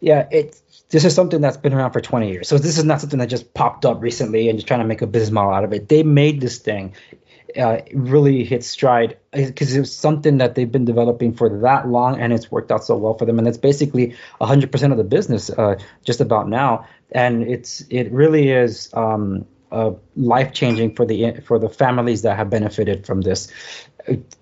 Yeah, 0.00 0.28
it's 0.30 0.62
this 0.90 1.06
is 1.06 1.14
something 1.14 1.40
that's 1.40 1.56
been 1.56 1.72
around 1.72 1.92
for 1.92 2.02
20 2.02 2.30
years. 2.30 2.48
So 2.48 2.58
this 2.58 2.76
is 2.76 2.84
not 2.84 3.00
something 3.00 3.18
that 3.18 3.28
just 3.28 3.54
popped 3.54 3.86
up 3.86 4.02
recently 4.02 4.50
and 4.50 4.58
just 4.58 4.68
trying 4.68 4.80
to 4.80 4.86
make 4.86 5.00
a 5.00 5.06
business 5.06 5.30
model 5.30 5.54
out 5.54 5.64
of 5.64 5.72
it. 5.72 5.88
They 5.88 6.02
made 6.02 6.42
this 6.42 6.58
thing 6.58 6.94
uh, 7.56 7.80
really 7.94 8.44
hit 8.44 8.64
stride 8.64 9.18
because 9.32 9.74
it 9.74 9.80
was 9.80 9.94
something 9.94 10.38
that 10.38 10.54
they've 10.54 10.70
been 10.70 10.84
developing 10.84 11.34
for 11.34 11.48
that 11.60 11.88
long 11.88 12.20
and 12.20 12.32
it's 12.32 12.50
worked 12.50 12.70
out 12.70 12.84
so 12.84 12.96
well 12.96 13.14
for 13.14 13.24
them. 13.24 13.38
And 13.38 13.48
it's 13.48 13.58
basically 13.58 14.14
100% 14.40 14.90
of 14.90 14.98
the 14.98 15.04
business 15.04 15.50
uh, 15.50 15.76
just 16.04 16.20
about 16.20 16.48
now. 16.48 16.86
And 17.10 17.42
it's 17.42 17.82
it 17.90 18.10
really 18.10 18.50
is 18.50 18.92
um, 18.94 19.46
uh, 19.70 19.92
life 20.16 20.52
changing 20.52 20.94
for 20.94 21.06
the 21.06 21.40
for 21.44 21.58
the 21.58 21.68
families 21.68 22.22
that 22.22 22.36
have 22.36 22.50
benefited 22.50 23.06
from 23.06 23.22
this. 23.22 23.50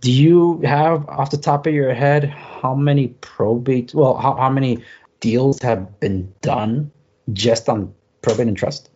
Do 0.00 0.10
you 0.10 0.60
have 0.62 1.08
off 1.08 1.30
the 1.30 1.36
top 1.36 1.66
of 1.66 1.74
your 1.74 1.94
head 1.94 2.24
how 2.24 2.74
many 2.74 3.08
probate 3.08 3.94
well 3.94 4.16
how, 4.16 4.34
how 4.34 4.50
many 4.50 4.84
deals 5.20 5.60
have 5.62 6.00
been 6.00 6.32
done 6.40 6.90
just 7.32 7.68
on 7.68 7.94
probate 8.22 8.48
and 8.48 8.56
trust? 8.56 8.90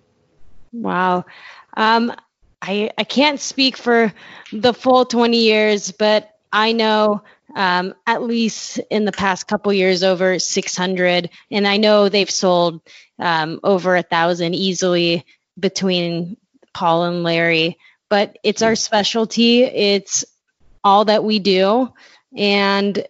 Wow. 0.73 1.25
Um, 1.77 2.13
I, 2.67 2.91
I 2.97 3.05
can't 3.05 3.39
speak 3.39 3.77
for 3.77 4.13
the 4.51 4.73
full 4.73 5.05
20 5.05 5.37
years, 5.37 5.93
but 5.93 6.35
I 6.51 6.73
know 6.73 7.23
um, 7.55 7.95
at 8.07 8.23
least 8.23 8.79
in 8.91 9.05
the 9.05 9.13
past 9.13 9.47
couple 9.47 9.71
years 9.73 10.03
over 10.03 10.39
600, 10.39 11.29
and 11.51 11.69
I 11.69 11.77
know 11.77 12.09
they've 12.09 12.31
sold 12.31 12.81
um, 13.19 13.61
over 13.63 13.97
a 13.97 14.03
thousand 14.03 14.55
easily 14.55 15.27
between 15.59 16.39
Paul 16.73 17.05
and 17.05 17.23
Larry. 17.23 17.77
But 18.09 18.39
it's 18.43 18.63
our 18.63 18.77
specialty. 18.77 19.65
It's 19.65 20.25
all 20.83 21.05
that 21.05 21.23
we 21.23 21.41
do, 21.41 21.93
and 22.35 23.07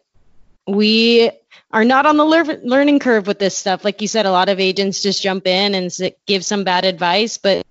we 0.66 1.30
are 1.70 1.84
not 1.84 2.06
on 2.06 2.16
the 2.16 2.25
lear- 2.25 2.61
learning 2.64 2.99
curve 2.99 3.26
with 3.28 3.38
this 3.38 3.56
stuff. 3.56 3.84
Like 3.84 4.00
you 4.00 4.08
said, 4.08 4.26
a 4.26 4.32
lot 4.32 4.49
of 4.49 4.58
agents 4.58 5.02
just 5.02 5.23
jump 5.23 5.46
in 5.46 5.75
and 5.75 5.92
give 6.26 6.44
some 6.44 6.64
bad 6.64 6.84
advice, 6.84 7.38
but 7.38 7.64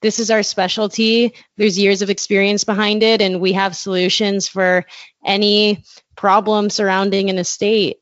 this 0.00 0.20
is 0.20 0.30
our 0.30 0.42
specialty. 0.42 1.34
There's 1.56 1.78
years 1.78 2.02
of 2.02 2.10
experience 2.10 2.64
behind 2.64 3.02
it, 3.02 3.20
and 3.20 3.40
we 3.40 3.52
have 3.52 3.76
solutions 3.76 4.48
for 4.48 4.84
any 5.24 5.84
problem 6.16 6.70
surrounding 6.70 7.30
an 7.30 7.38
estate. 7.38 7.98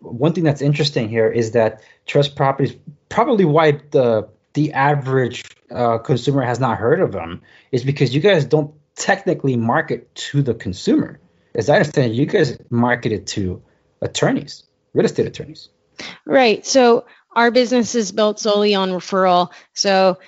One 0.00 0.32
thing 0.32 0.44
that's 0.44 0.62
interesting 0.62 1.08
here 1.08 1.30
is 1.30 1.52
that 1.52 1.82
trust 2.06 2.36
properties 2.36 2.76
probably 3.08 3.44
why 3.44 3.72
the 3.90 4.28
the 4.54 4.72
average 4.72 5.44
uh, 5.70 5.98
consumer 5.98 6.42
has 6.42 6.58
not 6.58 6.78
heard 6.78 7.00
of 7.00 7.12
them 7.12 7.42
is 7.70 7.84
because 7.84 8.14
you 8.14 8.20
guys 8.20 8.44
don't 8.44 8.74
technically 8.96 9.56
market 9.56 10.12
to 10.14 10.42
the 10.42 10.54
consumer. 10.54 11.20
As 11.54 11.68
I 11.68 11.76
understand, 11.76 12.14
you 12.14 12.26
guys 12.26 12.58
market 12.70 13.12
it 13.12 13.26
to 13.28 13.62
attorneys, 14.00 14.64
real 14.94 15.06
estate 15.06 15.26
attorneys. 15.26 15.68
Right. 16.24 16.64
So 16.66 17.06
our 17.34 17.50
business 17.50 17.94
is 17.94 18.12
built 18.12 18.40
solely 18.40 18.74
on 18.74 18.90
referral. 18.90 19.50
So 19.74 20.18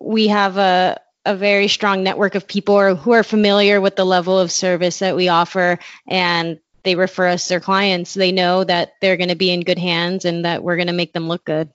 we 0.00 0.28
have 0.28 0.56
a 0.56 1.00
a 1.24 1.36
very 1.36 1.66
strong 1.66 2.04
network 2.04 2.36
of 2.36 2.46
people 2.46 2.94
who 2.94 3.10
are 3.12 3.24
familiar 3.24 3.80
with 3.80 3.96
the 3.96 4.04
level 4.04 4.38
of 4.38 4.52
service 4.52 5.00
that 5.00 5.16
we 5.16 5.28
offer 5.28 5.76
and 6.06 6.60
they 6.84 6.94
refer 6.94 7.26
us 7.26 7.48
their 7.48 7.58
clients. 7.58 8.14
They 8.14 8.30
know 8.30 8.62
that 8.62 8.94
they're 9.00 9.16
going 9.16 9.30
to 9.30 9.34
be 9.34 9.50
in 9.50 9.62
good 9.62 9.78
hands 9.78 10.24
and 10.24 10.44
that 10.44 10.62
we're 10.62 10.76
going 10.76 10.86
to 10.86 10.92
make 10.92 11.12
them 11.12 11.26
look 11.26 11.44
good. 11.44 11.68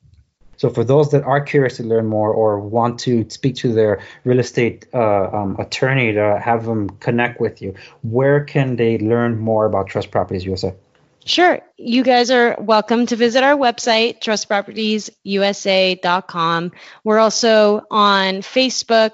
So 0.55 0.69
for 0.69 0.83
those 0.83 1.11
that 1.11 1.23
are 1.23 1.41
curious 1.41 1.77
to 1.77 1.83
learn 1.83 2.05
more 2.05 2.31
or 2.31 2.59
want 2.59 2.99
to 2.99 3.29
speak 3.29 3.55
to 3.57 3.73
their 3.73 3.99
real 4.23 4.39
estate 4.39 4.85
uh, 4.93 5.29
um, 5.33 5.57
attorney 5.59 6.13
to 6.13 6.39
have 6.39 6.65
them 6.65 6.89
connect 6.99 7.41
with 7.41 7.63
you 7.63 7.73
where 8.03 8.43
can 8.45 8.75
they 8.75 8.99
learn 8.99 9.39
more 9.39 9.65
about 9.65 9.87
trust 9.87 10.11
properties 10.11 10.45
usa 10.45 10.75
Sure. 11.23 11.61
You 11.77 12.03
guys 12.03 12.31
are 12.31 12.57
welcome 12.59 13.05
to 13.05 13.15
visit 13.15 13.43
our 13.43 13.55
website, 13.55 14.21
trustpropertiesusa.com. 14.21 16.71
We're 17.03 17.19
also 17.19 17.85
on 17.91 18.37
Facebook, 18.37 19.11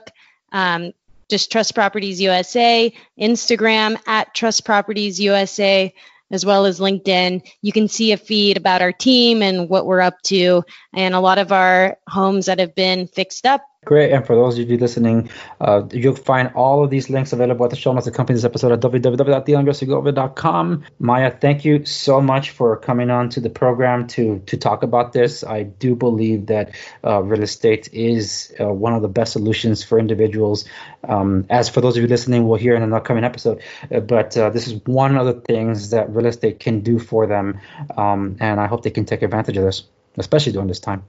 um, 0.53 0.93
just 1.29 1.51
Trust 1.51 1.75
Properties 1.75 2.21
USA, 2.21 2.93
Instagram 3.19 3.97
at 4.07 4.33
Trust 4.33 4.63
Properties 4.63 5.19
USA. 5.19 5.93
as 6.29 6.45
well 6.45 6.65
as 6.65 6.81
LinkedIn. 6.81 7.41
You 7.61 7.71
can 7.71 7.87
see 7.87 8.11
a 8.11 8.17
feed 8.17 8.57
about 8.57 8.81
our 8.81 8.91
team 8.91 9.41
and 9.41 9.69
what 9.69 9.85
we're 9.85 10.01
up 10.01 10.21
to, 10.23 10.65
and 10.93 11.15
a 11.15 11.21
lot 11.21 11.37
of 11.37 11.53
our 11.53 11.97
homes 12.05 12.47
that 12.47 12.59
have 12.59 12.75
been 12.75 13.07
fixed 13.07 13.45
up 13.45 13.61
Great. 13.87 14.11
And 14.11 14.27
for 14.27 14.35
those 14.35 14.59
of 14.59 14.69
you 14.69 14.75
listening, 14.75 15.29
uh, 15.61 15.83
you'll 15.93 16.13
find 16.13 16.51
all 16.55 16.83
of 16.83 16.89
these 16.89 17.09
links 17.09 17.31
available 17.31 17.63
at 17.63 17.69
the 17.69 17.77
show 17.77 17.93
notes 17.93 18.05
accompanying 18.05 18.35
this 18.35 18.43
episode 18.43 18.73
at 18.73 18.81
www.theandressegovia.com. 18.81 20.83
Maya, 20.99 21.31
thank 21.31 21.63
you 21.63 21.85
so 21.85 22.19
much 22.19 22.49
for 22.49 22.75
coming 22.75 23.09
on 23.09 23.29
to 23.29 23.39
the 23.39 23.49
program 23.49 24.05
to 24.07 24.39
to 24.47 24.57
talk 24.57 24.83
about 24.83 25.13
this. 25.13 25.41
I 25.41 25.63
do 25.63 25.95
believe 25.95 26.47
that 26.47 26.75
uh, 27.01 27.23
real 27.23 27.43
estate 27.43 27.87
is 27.93 28.53
uh, 28.59 28.65
one 28.65 28.93
of 28.93 29.01
the 29.01 29.07
best 29.07 29.31
solutions 29.31 29.85
for 29.85 29.99
individuals. 29.99 30.65
Um, 31.07 31.45
as 31.49 31.69
for 31.69 31.79
those 31.79 31.95
of 31.95 32.03
you 32.03 32.09
listening, 32.09 32.45
we'll 32.45 32.59
hear 32.59 32.75
in 32.75 32.83
an 32.83 32.91
upcoming 32.91 33.23
episode. 33.23 33.61
Uh, 33.89 34.01
but 34.01 34.35
uh, 34.35 34.49
this 34.49 34.67
is 34.67 34.81
one 34.83 35.15
of 35.15 35.27
the 35.27 35.39
things 35.39 35.91
that 35.91 36.13
real 36.13 36.25
estate 36.25 36.59
can 36.59 36.81
do 36.81 36.99
for 36.99 37.25
them. 37.25 37.61
Um, 37.95 38.35
and 38.41 38.59
I 38.59 38.67
hope 38.67 38.83
they 38.83 38.91
can 38.91 39.05
take 39.05 39.21
advantage 39.21 39.55
of 39.55 39.63
this, 39.63 39.83
especially 40.17 40.51
during 40.51 40.67
this 40.67 40.81
time. 40.81 41.05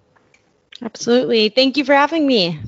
Absolutely. 0.83 1.49
Thank 1.49 1.77
you 1.77 1.85
for 1.85 1.95
having 1.95 2.27
me. 2.27 2.59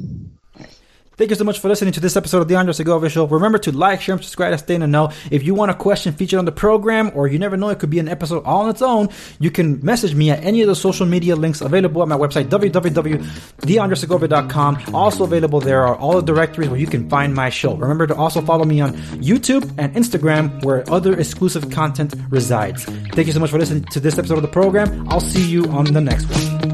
Thank 1.21 1.29
you 1.29 1.37
so 1.37 1.45
much 1.45 1.59
for 1.59 1.69
listening 1.69 1.93
to 1.93 2.01
this 2.01 2.17
episode 2.17 2.41
of 2.41 2.49
the 2.49 2.57
Andres 2.57 2.79
Segovia 2.79 3.11
Show. 3.11 3.27
Remember 3.27 3.59
to 3.59 3.73
like, 3.73 4.01
share, 4.01 4.15
and 4.15 4.25
subscribe 4.25 4.53
to 4.53 4.59
stay 4.59 4.75
in 4.75 4.81
the 4.81 4.87
know. 4.87 5.13
If 5.31 5.43
you 5.43 5.55
want 5.55 5.71
a 5.71 5.75
question 5.75 6.15
featured 6.15 6.39
on 6.39 6.47
the 6.47 6.53
program, 6.53 7.13
or 7.15 7.29
you 7.29 7.39
never 7.39 7.59
know, 7.59 7.69
it 7.69 7.79
could 7.79 7.91
be 7.91 7.99
an 7.99 8.09
episode 8.09 8.43
all 8.45 8.63
on 8.63 8.71
its 8.71 8.81
own, 8.81 9.11
you 9.39 9.51
can 9.51 9.85
message 9.85 10.15
me 10.15 10.31
at 10.31 10.43
any 10.43 10.63
of 10.63 10.69
the 10.69 10.75
social 10.75 11.05
media 11.05 11.37
links 11.37 11.61
available 11.61 12.01
at 12.01 12.09
my 12.09 12.17
website, 12.17 12.47
www.theandressegovia.com. 12.47 14.95
Also 14.95 15.25
available 15.25 15.61
there 15.61 15.87
are 15.87 15.95
all 15.95 16.15
the 16.15 16.23
directories 16.23 16.71
where 16.71 16.81
you 16.81 16.87
can 16.87 17.07
find 17.11 17.35
my 17.35 17.51
show. 17.51 17.75
Remember 17.75 18.07
to 18.07 18.15
also 18.15 18.41
follow 18.41 18.65
me 18.65 18.81
on 18.81 18.95
YouTube 19.21 19.71
and 19.77 19.95
Instagram, 19.95 20.65
where 20.65 20.91
other 20.91 21.21
exclusive 21.21 21.71
content 21.71 22.15
resides. 22.31 22.85
Thank 22.85 23.27
you 23.27 23.35
so 23.35 23.41
much 23.41 23.51
for 23.51 23.59
listening 23.59 23.85
to 23.91 24.01
this 24.01 24.17
episode 24.17 24.37
of 24.37 24.43
the 24.43 24.49
program. 24.49 25.07
I'll 25.11 25.21
see 25.21 25.47
you 25.47 25.67
on 25.67 25.85
the 25.85 26.01
next 26.01 26.25
one. 26.31 26.70